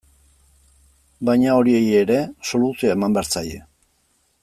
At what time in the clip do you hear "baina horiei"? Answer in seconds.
1.29-1.83